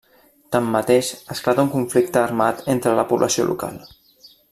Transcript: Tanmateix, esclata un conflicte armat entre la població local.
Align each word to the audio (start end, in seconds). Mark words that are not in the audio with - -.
Tanmateix, 0.55 1.09
esclata 1.35 1.65
un 1.67 1.71
conflicte 1.75 2.21
armat 2.25 2.67
entre 2.77 2.97
la 3.01 3.07
població 3.15 3.47
local. 3.55 3.83